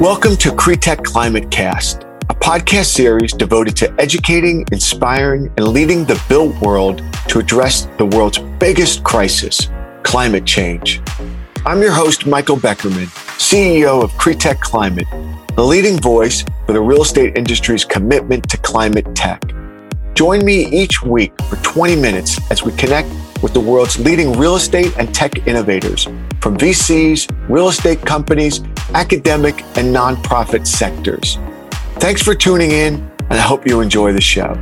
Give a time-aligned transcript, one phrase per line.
[0.00, 6.22] Welcome to Cretech Climate Cast, a podcast series devoted to educating, inspiring, and leading the
[6.28, 9.68] built world to address the world's biggest crisis,
[10.04, 11.00] climate change.
[11.66, 13.06] I'm your host, Michael Beckerman,
[13.38, 15.08] CEO of Cretech Climate,
[15.56, 19.42] the leading voice for the real estate industry's commitment to climate tech.
[20.14, 23.08] Join me each week for 20 minutes as we connect
[23.42, 26.04] with the world's leading real estate and tech innovators
[26.40, 28.60] from VCs, real estate companies,
[28.94, 31.38] academic, and nonprofit sectors.
[32.00, 34.54] Thanks for tuning in, and I hope you enjoy the show.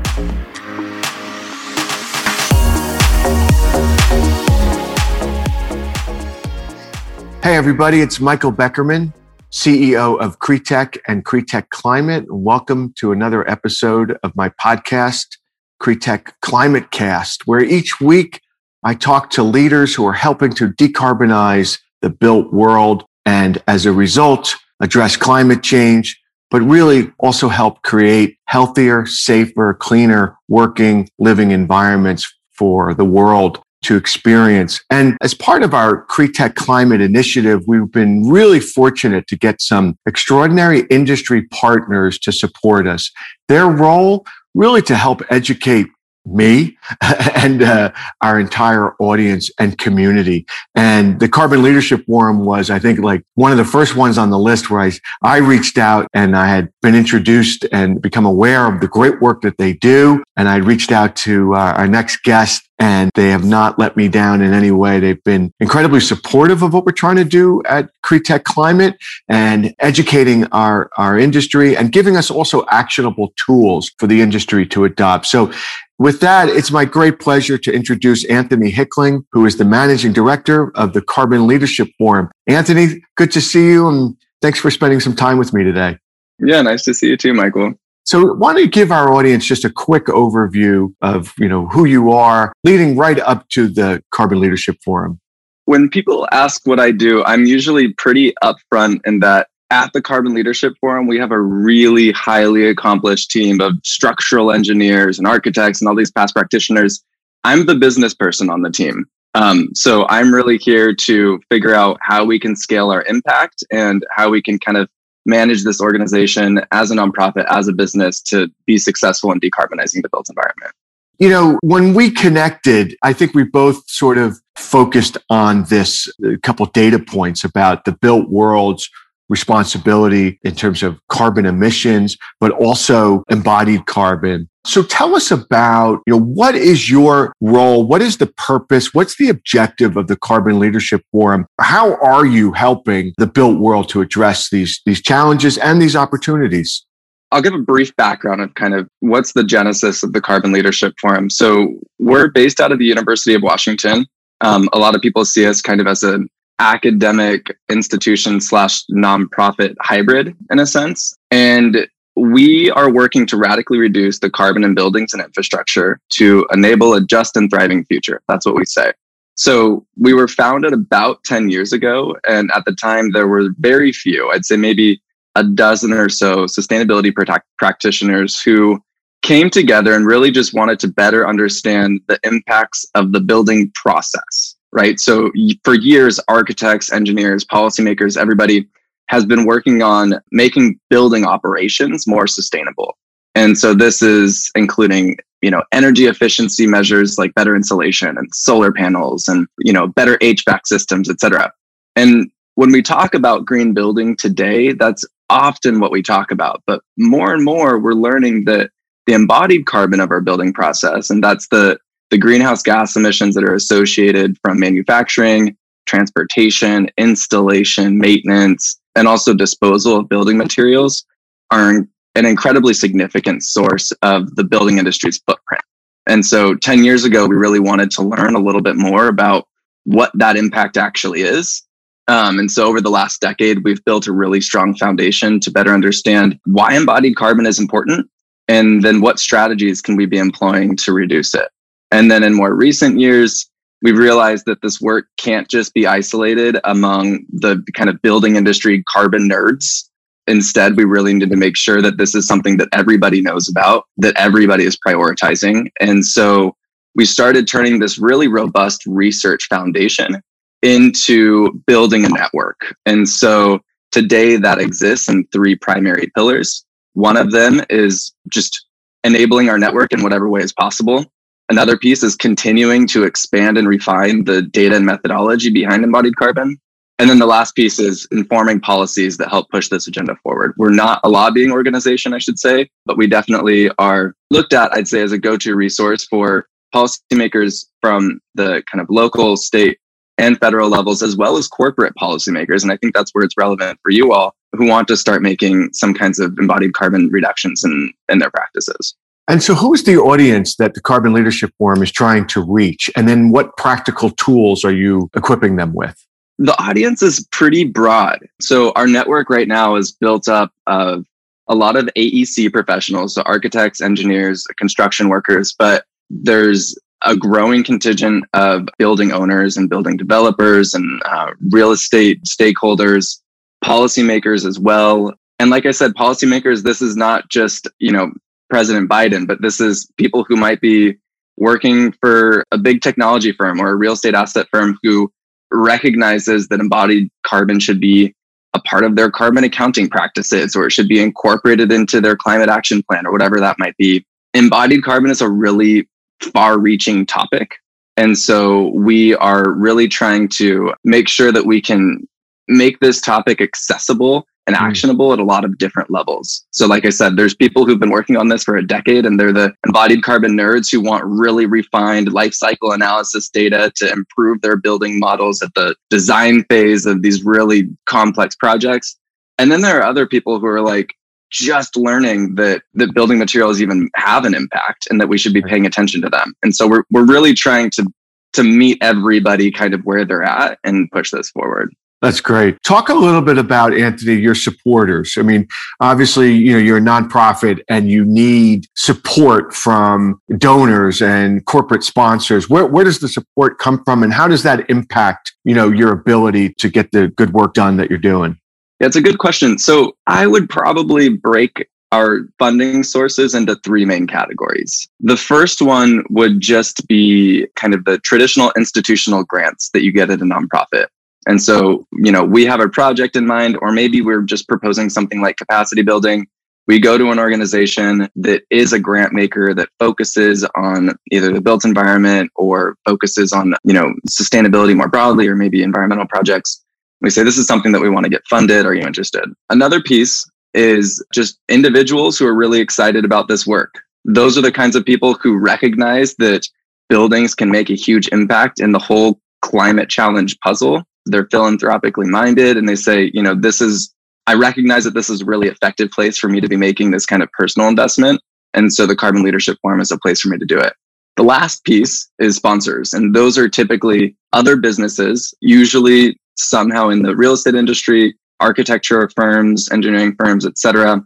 [7.43, 9.15] Hey, everybody, it's Michael Beckerman,
[9.53, 12.25] CEO of Cretech and Cretech Climate.
[12.29, 15.39] Welcome to another episode of my podcast,
[15.81, 18.41] Cretech Climate Cast, where each week
[18.87, 23.91] I talk to leaders who are helping to decarbonize the built world and as a
[23.91, 32.33] result, address climate change, but really also help create healthier, safer, cleaner working, living environments
[32.53, 34.81] for the world to experience.
[34.89, 39.99] And as part of our Cretech Climate Initiative, we've been really fortunate to get some
[40.07, 43.11] extraordinary industry partners to support us.
[43.49, 45.89] Their role really to help educate
[46.27, 46.77] me
[47.35, 50.47] and uh, our entire audience and community.
[50.75, 54.31] And the Carbon Leadership Forum was, I think, like one of the first ones on
[54.31, 58.67] the list where I, I reached out and I had been introduced and become aware
[58.67, 60.23] of the great work that they do.
[60.37, 64.09] And I reached out to uh, our next guest and they have not let me
[64.09, 65.01] down in any way.
[65.01, 68.97] They've been incredibly supportive of what we're trying to do at Cretech Climate
[69.29, 74.85] and educating our, our industry and giving us also actionable tools for the industry to
[74.85, 75.27] adopt.
[75.27, 75.53] So
[75.99, 80.71] with that, it's my great pleasure to introduce Anthony Hickling, who is the managing director
[80.77, 82.31] of the Carbon Leadership Forum.
[82.47, 85.99] Anthony, good to see you and thanks for spending some time with me today.
[86.39, 87.75] Yeah, nice to see you too, Michael.
[88.05, 91.87] So why don't you give our audience just a quick overview of, you know, who
[91.87, 95.19] you are leading right up to the Carbon Leadership Forum?
[95.65, 100.35] When people ask what I do, I'm usually pretty upfront in that at the Carbon
[100.35, 105.89] Leadership Forum, we have a really highly accomplished team of structural engineers and architects and
[105.89, 107.03] all these past practitioners.
[107.45, 109.07] I'm the business person on the team.
[109.35, 114.05] Um, so I'm really here to figure out how we can scale our impact and
[114.15, 114.89] how we can kind of
[115.27, 120.09] manage this organization as a nonprofit, as a business to be successful in decarbonizing the
[120.09, 120.73] built environment.
[121.19, 126.11] You know, when we connected, I think we both sort of focused on this
[126.43, 128.89] couple data points about the built world's
[129.29, 134.49] responsibility in terms of carbon emissions, but also embodied carbon.
[134.67, 137.87] So tell us about, you know, what is your role?
[137.87, 138.93] What is the purpose?
[138.93, 141.47] What's the objective of the Carbon Leadership Forum?
[141.61, 146.85] How are you helping the built world to address these, these challenges and these opportunities?
[147.31, 150.95] I'll give a brief background of kind of what's the genesis of the Carbon Leadership
[151.01, 151.31] Forum.
[151.31, 154.07] So we're based out of the University of Washington.
[154.41, 156.29] Um, a lot of people see us kind of as an
[156.59, 161.17] academic institution slash nonprofit hybrid in a sense.
[161.31, 166.95] And we are working to radically reduce the carbon in buildings and infrastructure to enable
[166.95, 168.23] a just and thriving future.
[168.29, 168.93] That's what we say.
[169.35, 172.17] So we were founded about 10 years ago.
[172.27, 175.03] And at the time, there were very few, I'd say maybe
[175.35, 177.13] a dozen or so sustainability
[177.59, 178.83] practitioners who
[179.23, 184.56] came together and really just wanted to better understand the impacts of the building process
[184.77, 185.01] right?
[185.01, 185.33] So
[185.65, 188.69] for years, architects, engineers, policymakers, everybody
[189.09, 192.97] has been working on making building operations more sustainable.
[193.35, 198.73] And so this is including, you know, energy efficiency measures like better insulation and solar
[198.73, 201.53] panels and, you know, better HVAC systems, et cetera.
[201.97, 206.63] And when we talk about green building today, that's often what we talk about.
[206.67, 208.71] But more and more, we're learning that
[209.07, 211.79] the embodied carbon of our building process, and that's the
[212.11, 215.57] the greenhouse gas emissions that are associated from manufacturing,
[215.87, 221.05] transportation, installation, maintenance, and also disposal of building materials
[221.51, 225.63] are an incredibly significant source of the building industry's footprint.
[226.07, 229.49] And so 10 years ago, we really wanted to learn a little bit more about
[229.85, 231.63] what that impact actually is.
[232.09, 235.73] Um, and so over the last decade, we've built a really strong foundation to better
[235.73, 238.09] understand why embodied carbon is important
[238.49, 241.49] and then what strategies can we be employing to reduce it.
[241.91, 243.49] And then in more recent years,
[243.83, 248.83] we've realized that this work can't just be isolated among the kind of building industry
[248.89, 249.85] carbon nerds.
[250.27, 253.85] Instead, we really need to make sure that this is something that everybody knows about,
[253.99, 255.69] that everybody is prioritizing.
[255.81, 256.57] And so
[256.97, 260.21] we started turning this really robust research foundation
[260.63, 262.75] into building a network.
[262.87, 263.61] And so
[263.93, 266.65] today that exists in three primary pillars.
[266.95, 268.67] One of them is just
[269.05, 271.05] enabling our network in whatever way is possible.
[271.49, 276.59] Another piece is continuing to expand and refine the data and methodology behind embodied carbon.
[276.99, 280.55] And then the last piece is informing policies that help push this agenda forward.
[280.57, 284.89] We're not a lobbying organization, I should say, but we definitely are looked at, I'd
[284.89, 289.79] say, as a go to resource for policymakers from the kind of local, state,
[290.19, 292.63] and federal levels, as well as corporate policymakers.
[292.63, 295.71] And I think that's where it's relevant for you all who want to start making
[295.75, 298.95] some kinds of embodied carbon reductions in, in their practices.
[299.29, 302.89] And so, who is the audience that the Carbon Leadership Forum is trying to reach?
[302.97, 305.97] And then, what practical tools are you equipping them with?
[306.39, 308.21] The audience is pretty broad.
[308.41, 311.05] So, our network right now is built up of
[311.49, 318.25] a lot of AEC professionals, so architects, engineers, construction workers, but there's a growing contingent
[318.33, 323.21] of building owners and building developers and uh, real estate stakeholders,
[323.65, 325.13] policymakers as well.
[325.39, 328.11] And like I said, policymakers, this is not just, you know,
[328.51, 330.97] President Biden, but this is people who might be
[331.37, 335.11] working for a big technology firm or a real estate asset firm who
[335.53, 338.15] recognizes that embodied carbon should be
[338.55, 342.49] a part of their carbon accounting practices or it should be incorporated into their climate
[342.49, 344.05] action plan or whatever that might be.
[344.35, 345.89] Embodied carbon is a really
[346.33, 347.57] far reaching topic.
[347.97, 352.07] And so we are really trying to make sure that we can
[352.49, 354.65] make this topic accessible and hmm.
[354.65, 356.45] actionable at a lot of different levels.
[356.51, 359.19] So, like I said, there's people who've been working on this for a decade and
[359.19, 364.41] they're the embodied carbon nerds who want really refined life cycle analysis data to improve
[364.41, 368.97] their building models at the design phase of these really complex projects.
[369.39, 370.95] And then there are other people who are like,
[371.29, 375.43] just learning that that building materials even have an impact and that we should be
[375.43, 376.33] paying attention to them.
[376.43, 377.87] And so we're we're really trying to
[378.35, 381.75] to meet everybody kind of where they're at and push this forward.
[382.03, 382.63] That's great.
[382.63, 385.15] Talk a little bit about Anthony, your supporters.
[385.17, 385.49] I mean,
[385.81, 392.51] obviously, you know, you're a nonprofit and you need support from donors and corporate sponsors.
[392.51, 395.91] Where, where does the support come from and how does that impact, you know, your
[395.91, 398.39] ability to get the good work done that you're doing?
[398.81, 399.59] Yeah, it's a good question.
[399.59, 404.87] So I would probably break our funding sources into three main categories.
[405.01, 410.11] The first one would just be kind of the traditional institutional grants that you get
[410.11, 410.87] at a nonprofit.
[411.27, 414.89] And so, you know, we have a project in mind, or maybe we're just proposing
[414.89, 416.27] something like capacity building.
[416.69, 421.41] We go to an organization that is a grant maker that focuses on either the
[421.41, 426.65] built environment or focuses on, you know, sustainability more broadly, or maybe environmental projects.
[427.01, 428.65] We say, this is something that we want to get funded.
[428.65, 429.25] Are you interested?
[429.51, 430.25] Another piece
[430.55, 433.81] is just individuals who are really excited about this work.
[434.05, 436.49] Those are the kinds of people who recognize that
[436.89, 442.57] buildings can make a huge impact in the whole climate challenge puzzle they're philanthropically minded
[442.57, 443.93] and they say, you know, this is,
[444.27, 447.07] I recognize that this is a really effective place for me to be making this
[447.07, 448.21] kind of personal investment.
[448.55, 450.73] And so the Carbon Leadership Forum is a place for me to do it.
[451.17, 452.93] The last piece is sponsors.
[452.93, 459.71] And those are typically other businesses, usually somehow in the real estate industry, architecture firms,
[459.73, 461.03] engineering firms, etc.,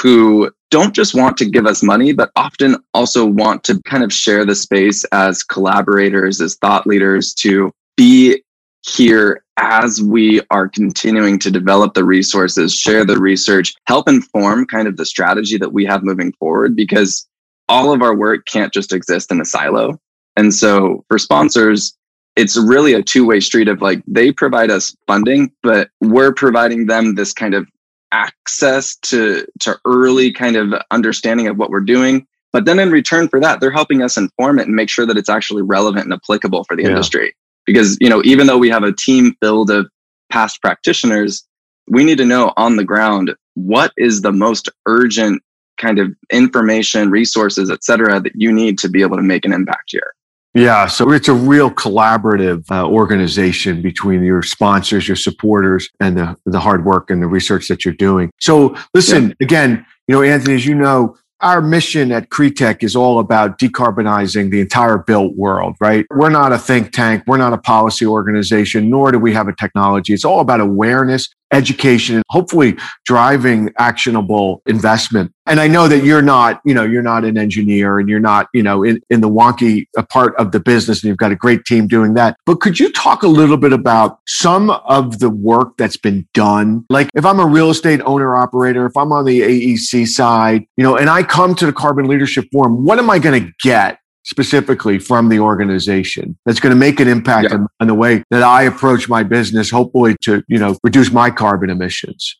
[0.00, 4.12] who don't just want to give us money, but often also want to kind of
[4.12, 8.42] share the space as collaborators, as thought leaders to be
[8.82, 14.88] here as we are continuing to develop the resources, share the research, help inform kind
[14.88, 17.26] of the strategy that we have moving forward because
[17.68, 20.00] all of our work can't just exist in a silo.
[20.36, 21.96] And so for sponsors,
[22.34, 26.86] it's really a two way street of like they provide us funding, but we're providing
[26.86, 27.68] them this kind of
[28.10, 32.26] access to, to early kind of understanding of what we're doing.
[32.52, 35.16] But then in return for that, they're helping us inform it and make sure that
[35.16, 36.90] it's actually relevant and applicable for the yeah.
[36.90, 37.34] industry
[37.66, 39.88] because you know even though we have a team filled of
[40.30, 41.46] past practitioners
[41.88, 45.42] we need to know on the ground what is the most urgent
[45.78, 49.52] kind of information resources et cetera that you need to be able to make an
[49.52, 50.14] impact here
[50.54, 56.36] yeah, so it's a real collaborative uh, organization between your sponsors, your supporters, and the
[56.44, 58.30] the hard work and the research that you're doing.
[58.38, 59.34] So, listen yeah.
[59.40, 64.50] again, you know, Anthony, as you know, our mission at Cretech is all about decarbonizing
[64.50, 66.06] the entire built world, right?
[66.10, 67.24] We're not a think tank.
[67.26, 70.12] We're not a policy organization, nor do we have a technology.
[70.12, 75.32] It's all about awareness, education, and hopefully driving actionable investment.
[75.46, 78.48] And I know that you're not, you know, you're not an engineer and you're not,
[78.54, 81.36] you know, in, in the wonky uh, part of the business and you've got a
[81.36, 82.36] great team doing that.
[82.46, 86.84] But could you talk a little bit about some of the work that's been done?
[86.88, 90.84] Like if I'm a real estate owner operator, if I'm on the AEC side, you
[90.84, 93.98] know, and I come to the Carbon Leadership Forum, what am I going to get?
[94.24, 97.56] Specifically from the organization that's going to make an impact yeah.
[97.56, 101.30] on, on, the way that I approach my business, hopefully to, you know, reduce my
[101.30, 102.36] carbon emissions.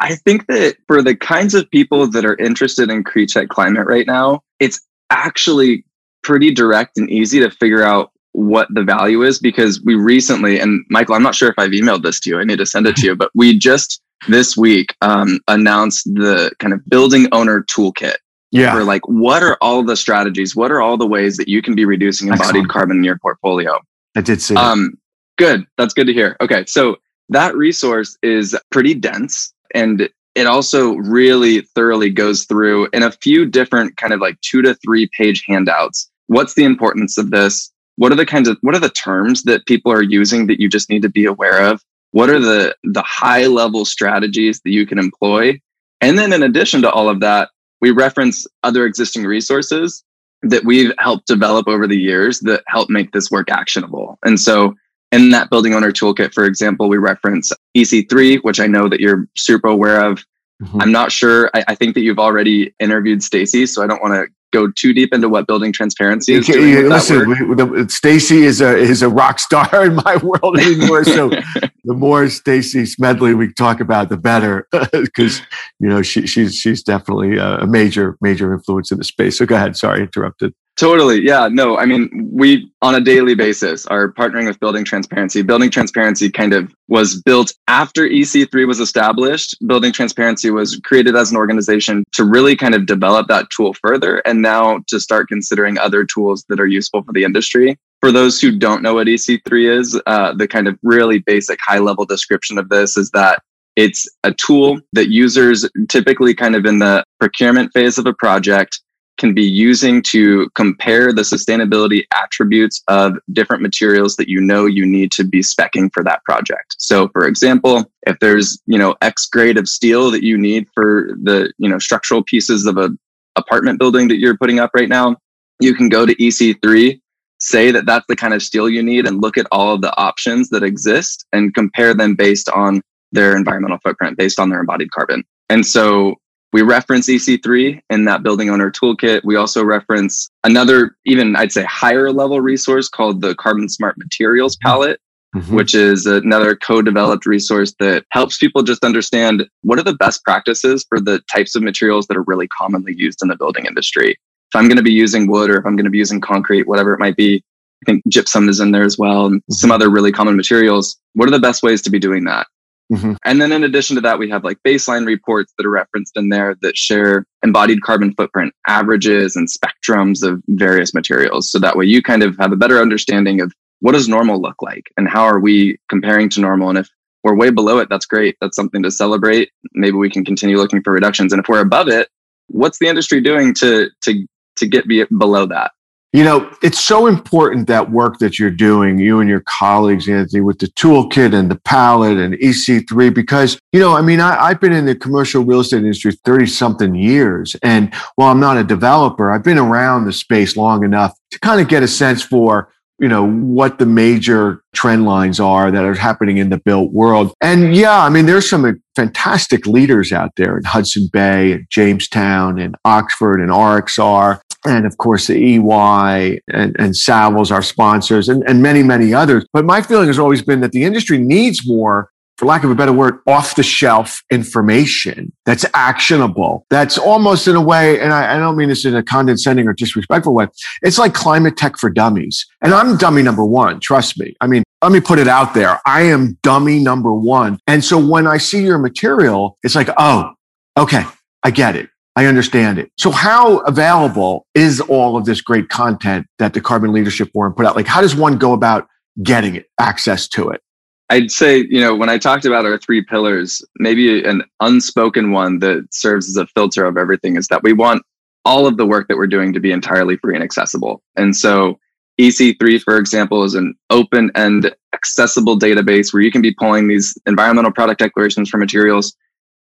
[0.00, 4.06] I think that for the kinds of people that are interested in CREtech climate right
[4.06, 5.84] now, it's actually
[6.22, 10.84] pretty direct and easy to figure out what the value is because we recently, and
[10.90, 12.38] Michael, I'm not sure if I've emailed this to you.
[12.38, 16.50] I need to send it to you, but we just this week um, announced the
[16.58, 18.16] kind of building owner toolkit.
[18.56, 18.72] Yeah.
[18.74, 20.54] For like, what are all the strategies?
[20.56, 22.68] What are all the ways that you can be reducing embodied Excellent.
[22.70, 23.78] carbon in your portfolio?
[24.16, 24.54] I did see.
[24.54, 24.98] Um,
[25.38, 25.66] good.
[25.78, 26.36] That's good to hear.
[26.40, 26.96] Okay, so
[27.28, 33.46] that resource is pretty dense and it also really thoroughly goes through in a few
[33.46, 36.10] different kind of like two to three page handouts.
[36.26, 37.72] What's the importance of this?
[37.96, 40.68] What are the kinds of what are the terms that people are using that you
[40.68, 41.82] just need to be aware of?
[42.10, 45.58] What are the the high level strategies that you can employ?
[46.02, 47.48] And then in addition to all of that,
[47.80, 50.04] we reference other existing resources
[50.42, 54.18] that we've helped develop over the years that help make this work actionable.
[54.24, 54.74] And so
[55.12, 59.26] in that building owner toolkit, for example, we reference EC3, which I know that you're
[59.36, 60.24] super aware of.
[60.62, 60.80] Mm-hmm.
[60.80, 61.50] I'm not sure.
[61.54, 64.92] I, I, think that you've already interviewed Stacy, so I don't want to go too
[64.92, 66.46] deep into what building transparency is.
[66.46, 71.04] Doing yeah, listen, Stacy is a is a rock star in my world anymore.
[71.04, 71.28] so
[71.84, 75.40] the more Stacy Smedley we talk about, the better, because
[75.80, 79.38] you know she, she's she's definitely a major major influence in the space.
[79.38, 79.76] So go ahead.
[79.76, 80.54] Sorry, interrupted.
[80.76, 81.22] Totally.
[81.22, 81.48] Yeah.
[81.50, 85.40] No, I mean, we on a daily basis are partnering with Building Transparency.
[85.40, 89.56] Building Transparency kind of was built after EC3 was established.
[89.66, 94.18] Building Transparency was created as an organization to really kind of develop that tool further
[94.26, 97.78] and now to start considering other tools that are useful for the industry.
[98.00, 101.78] For those who don't know what EC3 is, uh, the kind of really basic high
[101.78, 103.42] level description of this is that
[103.76, 108.80] it's a tool that users typically kind of in the procurement phase of a project
[109.18, 114.84] can be using to compare the sustainability attributes of different materials that you know you
[114.86, 116.76] need to be specing for that project.
[116.78, 121.10] So for example, if there's, you know, X grade of steel that you need for
[121.22, 122.90] the, you know, structural pieces of a
[123.36, 125.16] apartment building that you're putting up right now,
[125.60, 127.00] you can go to EC3,
[127.38, 129.96] say that that's the kind of steel you need and look at all of the
[129.98, 132.80] options that exist and compare them based on
[133.12, 135.24] their environmental footprint, based on their embodied carbon.
[135.48, 136.16] And so
[136.52, 139.22] we reference EC3 in that building owner toolkit.
[139.24, 144.56] We also reference another, even I'd say higher level resource called the Carbon Smart Materials
[144.56, 144.68] mm-hmm.
[144.68, 145.00] Palette,
[145.34, 145.54] mm-hmm.
[145.54, 150.22] which is another co developed resource that helps people just understand what are the best
[150.24, 154.12] practices for the types of materials that are really commonly used in the building industry.
[154.12, 156.68] If I'm going to be using wood or if I'm going to be using concrete,
[156.68, 157.42] whatever it might be,
[157.82, 159.52] I think gypsum is in there as well and mm-hmm.
[159.52, 160.96] some other really common materials.
[161.14, 162.46] What are the best ways to be doing that?
[162.92, 163.14] Mm-hmm.
[163.24, 166.28] And then in addition to that, we have like baseline reports that are referenced in
[166.28, 171.50] there that share embodied carbon footprint averages and spectrums of various materials.
[171.50, 174.62] So that way you kind of have a better understanding of what does normal look
[174.62, 176.68] like and how are we comparing to normal?
[176.68, 176.88] And if
[177.24, 178.36] we're way below it, that's great.
[178.40, 179.50] That's something to celebrate.
[179.74, 181.32] Maybe we can continue looking for reductions.
[181.32, 182.08] And if we're above it,
[182.46, 184.26] what's the industry doing to, to,
[184.58, 184.86] to get
[185.18, 185.72] below that?
[186.12, 190.40] You know, it's so important that work that you're doing, you and your colleagues, Anthony,
[190.40, 194.60] with the toolkit and the palette and EC3, because, you know, I mean, I, have
[194.60, 197.54] been in the commercial real estate industry 30 something years.
[197.62, 201.60] And while I'm not a developer, I've been around the space long enough to kind
[201.60, 205.94] of get a sense for, you know, what the major trend lines are that are
[205.94, 207.34] happening in the built world.
[207.42, 212.58] And yeah, I mean, there's some fantastic leaders out there in Hudson Bay and Jamestown
[212.58, 218.42] and Oxford and RXR and of course the EY and, and Savills, our sponsors, and,
[218.48, 219.46] and many, many others.
[219.52, 222.74] But my feeling has always been that the industry needs more for lack of a
[222.74, 226.66] better word, off the shelf information that's actionable.
[226.68, 229.72] That's almost in a way, and I, I, don't mean this in a condescending or
[229.72, 230.46] disrespectful way.
[230.82, 232.46] It's like climate tech for dummies.
[232.62, 233.80] And I'm dummy number one.
[233.80, 234.34] Trust me.
[234.40, 235.80] I mean, let me put it out there.
[235.86, 237.58] I am dummy number one.
[237.66, 240.32] And so when I see your material, it's like, oh,
[240.76, 241.04] okay,
[241.42, 241.88] I get it.
[242.16, 242.90] I understand it.
[242.96, 247.66] So how available is all of this great content that the Carbon Leadership Forum put
[247.66, 247.76] out?
[247.76, 248.88] Like, how does one go about
[249.22, 250.62] getting it, access to it?
[251.10, 255.58] I'd say, you know, when I talked about our three pillars, maybe an unspoken one
[255.60, 258.02] that serves as a filter of everything is that we want
[258.46, 261.02] all of the work that we're doing to be entirely free and accessible.
[261.16, 261.78] And so
[262.18, 267.16] EC3, for example, is an open and accessible database where you can be pulling these
[267.26, 269.14] environmental product declarations for materials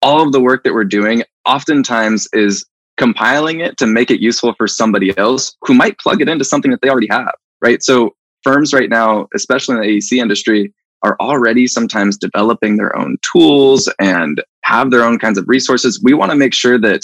[0.02, 2.66] all of the work that we're doing oftentimes is
[2.98, 6.72] compiling it to make it useful for somebody else who might plug it into something
[6.72, 7.82] that they already have, right?
[7.82, 13.18] So firms right now, especially in the AEC industry, are already sometimes developing their own
[13.34, 16.00] tools and have their own kinds of resources.
[16.04, 17.02] We want to make sure that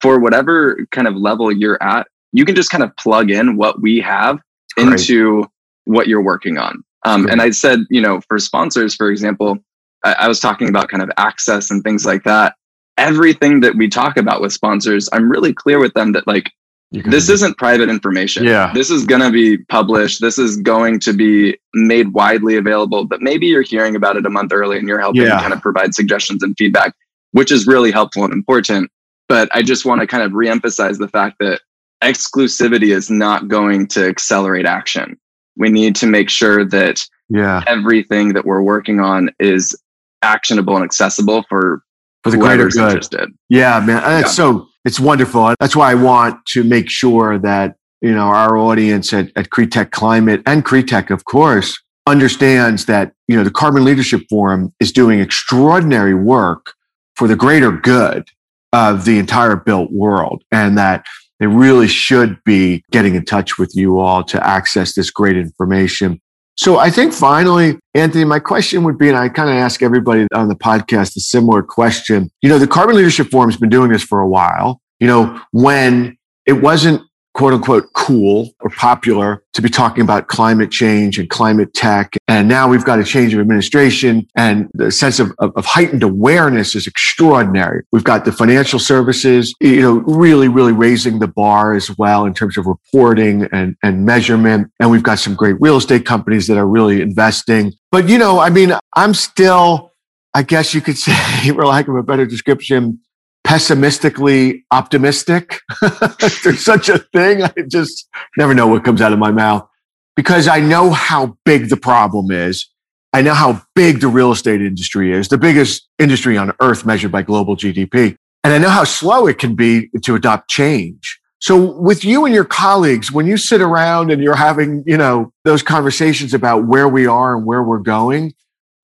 [0.00, 3.80] for whatever kind of level you're at, you can just kind of plug in what
[3.80, 4.40] we have
[4.76, 5.48] into right.
[5.84, 6.82] what you're working on.
[7.04, 9.58] Um, and I said, you know, for sponsors, for example,
[10.04, 12.56] I, I was talking about kind of access and things like that.
[12.98, 16.50] Everything that we talk about with sponsors, I'm really clear with them that like
[16.92, 18.44] this isn't private information.
[18.44, 18.72] Yeah.
[18.72, 20.20] This is going to be published.
[20.20, 24.30] This is going to be made widely available, but maybe you're hearing about it a
[24.30, 25.40] month early and you're helping Yeah.
[25.40, 26.94] kind of provide suggestions and feedback,
[27.32, 28.90] which is really helpful and important.
[29.28, 31.60] But I just want to kind of reemphasize the fact that
[32.02, 35.18] exclusivity is not going to accelerate action.
[35.56, 37.64] We need to make sure that Yeah.
[37.66, 39.74] everything that we're working on is
[40.22, 41.82] actionable and accessible for
[42.26, 42.88] For the greater good.
[42.88, 43.30] interested.
[43.48, 44.02] Yeah, man.
[44.02, 45.54] That's so it's wonderful.
[45.60, 49.90] That's why I want to make sure that, you know, our audience at, at Cretech
[49.90, 55.20] Climate and Cretech, of course, understands that, you know, the Carbon Leadership Forum is doing
[55.20, 56.72] extraordinary work
[57.16, 58.28] for the greater good
[58.72, 61.04] of the entire built world and that
[61.40, 66.20] they really should be getting in touch with you all to access this great information.
[66.58, 70.26] So I think finally, Anthony, my question would be, and I kind of ask everybody
[70.34, 72.30] on the podcast a similar question.
[72.40, 74.80] You know, the Carbon Leadership Forum has been doing this for a while.
[74.98, 77.02] You know, when it wasn't
[77.36, 82.16] quote unquote cool or popular to be talking about climate change and climate tech.
[82.28, 86.02] And now we've got a change of administration and the sense of, of, of heightened
[86.02, 87.84] awareness is extraordinary.
[87.92, 92.32] We've got the financial services, you know, really, really raising the bar as well in
[92.32, 94.70] terms of reporting and, and measurement.
[94.80, 97.74] And we've got some great real estate companies that are really investing.
[97.92, 99.92] But, you know, I mean, I'm still,
[100.32, 101.12] I guess you could say,
[101.50, 103.00] for lack of a better description,
[103.46, 105.60] pessimistically optimistic.
[106.42, 107.44] There's such a thing.
[107.44, 109.68] I just never know what comes out of my mouth
[110.16, 112.68] because I know how big the problem is.
[113.12, 117.12] I know how big the real estate industry is, the biggest industry on earth measured
[117.12, 118.16] by global GDP.
[118.42, 121.20] And I know how slow it can be to adopt change.
[121.38, 125.32] So with you and your colleagues, when you sit around and you're having, you know,
[125.44, 128.34] those conversations about where we are and where we're going,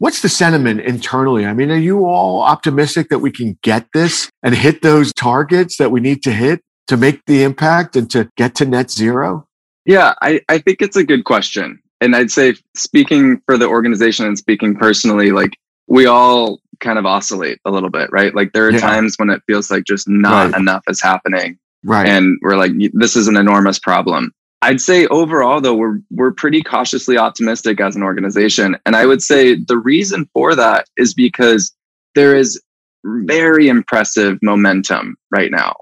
[0.02, 1.47] What's the sentiment internally?
[1.47, 5.76] I mean, are you all optimistic that we can get this and hit those targets
[5.76, 9.47] that we need to hit to make the impact and to get to net zero?
[9.86, 11.80] Yeah, I, I think it's a good question.
[12.00, 17.06] And I'd say, speaking for the organization and speaking personally, like we all kind of
[17.06, 18.34] oscillate a little bit, right?
[18.34, 18.80] Like there are Yeah.
[18.80, 20.60] times when it feels like just not Right.
[20.60, 21.58] enough is happening.
[21.84, 22.08] Right.
[22.08, 24.32] And we're like, this is an enormous problem.
[24.63, 28.77] I'd say overall, though, we're, we're pretty cautiously optimistic as an organization.
[28.87, 31.75] And I would say the reason for that is because
[32.15, 32.63] there is
[33.05, 35.75] very impressive momentum right now.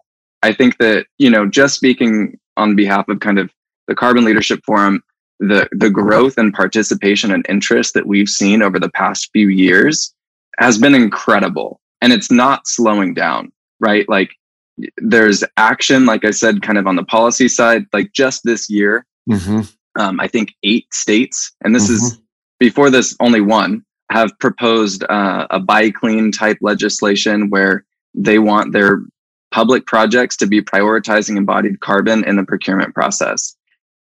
[0.43, 3.51] I think that, you know, just speaking on behalf of kind of
[3.87, 5.03] the Carbon Leadership Forum,
[5.40, 10.14] the, the growth and participation and interest that we've seen over the past few years
[10.59, 11.81] has been incredible.
[12.01, 14.09] And it's not slowing down, right?
[14.09, 14.31] Like
[14.99, 19.07] there's action, like I said, kind of on the policy side, like just this year,
[19.31, 19.61] hmm
[19.99, 22.21] um, I think eight states, and this is Mhm.
[22.61, 28.73] before this, only one have proposed uh, a buy clean type legislation where they want
[28.73, 29.03] their
[29.51, 33.57] public projects to be prioritizing embodied carbon in the procurement process.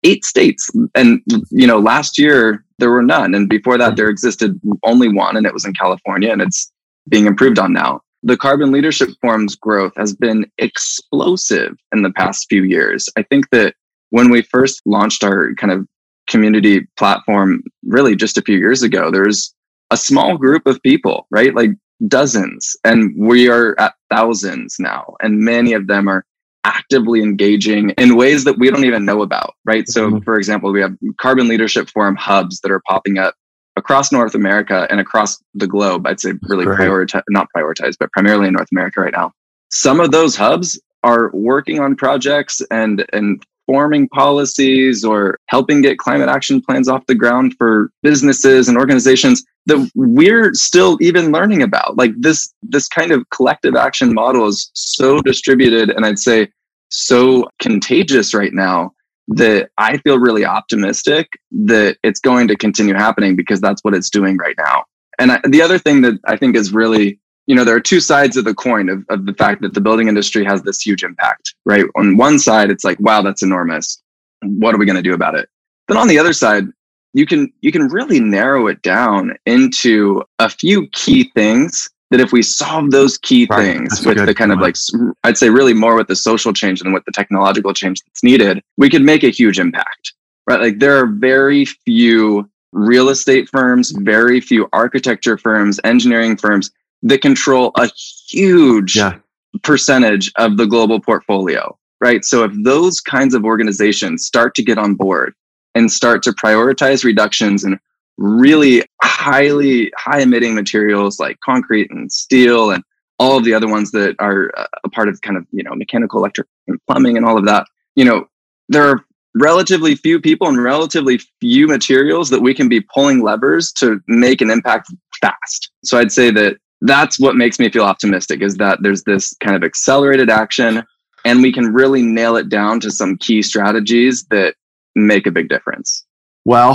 [0.03, 4.59] Eight states, and you know, last year there were none, and before that there existed
[4.83, 6.71] only one, and it was in California, and it's
[7.09, 8.01] being improved on now.
[8.23, 13.09] The Carbon Leadership Forum's growth has been explosive in the past few years.
[13.17, 13.75] I think that
[14.11, 15.87] when we first launched our kind of
[16.29, 19.53] community platform, really just a few years ago, there's
[19.89, 21.55] a small group of people, right?
[21.55, 21.71] Like
[22.07, 26.25] dozens, and we are at thousands now, and many of them are
[26.63, 29.87] actively engaging in ways that we don't even know about, right?
[29.89, 30.23] So, Mhm.
[30.23, 33.33] for example, we have Carbon Leadership Forum hubs that are popping up
[33.81, 36.05] across North America and across the globe.
[36.05, 36.79] I'd say really Great.
[36.79, 39.31] prioritize, not prioritize, but primarily in North America right now.
[39.69, 45.97] Some of those hubs are working on projects and and forming policies or helping get
[45.97, 51.61] climate action plans off the ground for businesses and organizations that we're still even learning
[51.61, 56.49] about like this this kind of collective action model is so distributed and i'd say
[56.89, 58.91] so contagious right now
[59.35, 64.09] that i feel really optimistic that it's going to continue happening because that's what it's
[64.09, 64.83] doing right now.
[65.19, 67.99] And I, the other thing that i think is really you know there are two
[67.99, 71.03] sides of the coin of, of the fact that the building industry has this huge
[71.03, 71.85] impact right?
[71.95, 74.01] On one side it's like wow that's enormous.
[74.43, 75.47] What are we going to do about it?
[75.87, 76.65] Then on the other side
[77.13, 82.31] you can you can really narrow it down into a few key things that if
[82.31, 83.63] we solve those key Right.
[83.77, 84.75] things That's with the kind of like
[85.23, 88.61] i'd say really more with the social change than with the technological change that's needed
[88.77, 90.13] we could make a huge impact
[90.47, 96.69] right like there are very few real estate firms very few architecture firms engineering firms
[97.03, 97.89] that control a
[98.29, 99.15] huge Yeah.
[99.63, 102.23] percentage of the global portfolio, right?
[102.23, 105.33] So if those kinds of organizations start to get on board
[105.75, 107.77] and start to prioritize reductions in
[108.17, 112.83] really highly high emitting materials like concrete and steel and
[113.19, 114.51] all of the other ones that are
[114.83, 117.65] a part of kind of you know mechanical, electric, and plumbing, and all of that.
[117.95, 118.27] You know,
[118.69, 123.71] there are relatively few people and relatively few materials that we can be pulling levers
[123.73, 125.71] to make an impact fast.
[125.83, 129.55] So I'd say that that's what makes me feel optimistic is that there's this kind
[129.55, 130.83] of accelerated action
[131.23, 134.55] and we can really nail it down to some key strategies that
[134.95, 136.05] make a big difference.
[136.43, 136.73] Well,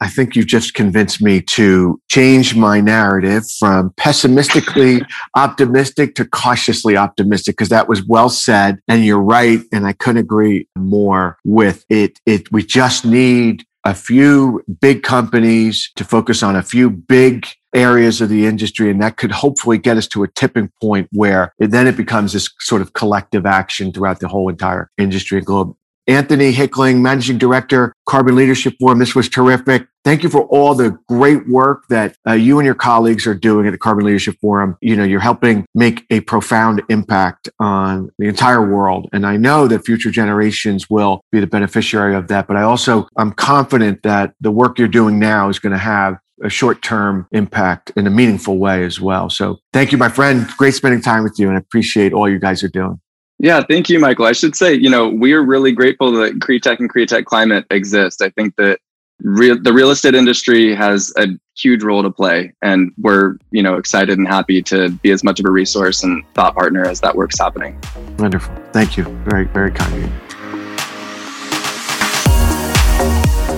[0.00, 5.02] I think you've just convinced me to change my narrative from pessimistically
[5.36, 8.78] optimistic to cautiously optimistic because that was well said.
[8.86, 9.60] And you're right.
[9.72, 12.20] And I couldn't agree more with it.
[12.26, 18.20] It, we just need a few big companies to focus on a few big areas
[18.20, 18.90] of the industry.
[18.90, 22.34] And that could hopefully get us to a tipping point where it, then it becomes
[22.34, 25.74] this sort of collective action throughout the whole entire industry and globe.
[26.08, 28.98] Anthony Hickling, Managing Director, Carbon Leadership Forum.
[28.98, 29.86] This was terrific.
[30.04, 33.66] Thank you for all the great work that uh, you and your colleagues are doing
[33.66, 34.78] at the Carbon Leadership Forum.
[34.80, 39.08] You know, you're helping make a profound impact on the entire world.
[39.12, 42.46] And I know that future generations will be the beneficiary of that.
[42.46, 46.16] But I also, I'm confident that the work you're doing now is going to have
[46.42, 49.28] a short term impact in a meaningful way as well.
[49.28, 50.48] So thank you, my friend.
[50.56, 53.00] Great spending time with you and I appreciate all you guys are doing.
[53.40, 54.26] Yeah, thank you, Michael.
[54.26, 58.20] I should say, you know, we are really grateful that CREtech and CREtech Climate exist.
[58.20, 58.80] I think that
[59.20, 63.76] real, the real estate industry has a huge role to play, and we're, you know,
[63.76, 67.14] excited and happy to be as much of a resource and thought partner as that
[67.14, 67.80] work's happening.
[68.18, 68.54] Wonderful.
[68.72, 69.04] Thank you.
[69.24, 70.12] Very, very kind of you.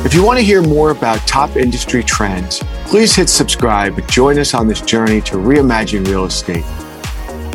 [0.05, 4.39] If you want to hear more about top industry trends, please hit subscribe and join
[4.39, 6.65] us on this journey to reimagine real estate.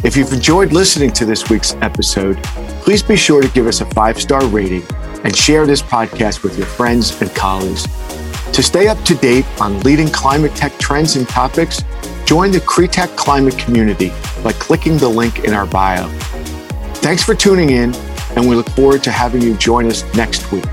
[0.06, 2.38] If you've enjoyed listening to this week's episode,
[2.84, 4.84] please be sure to give us a five star rating
[5.24, 7.88] and share this podcast with your friends and colleagues.
[8.52, 11.84] To stay up to date on leading climate tech trends and topics,
[12.28, 14.10] join the CREtech climate community
[14.44, 16.08] by clicking the link in our bio.
[17.02, 17.96] Thanks for tuning in,
[18.36, 20.66] and we look forward to having you join us next week.